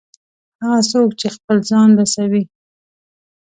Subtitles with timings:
[0.61, 2.43] هغه څوک چې خپل ځان رسوي.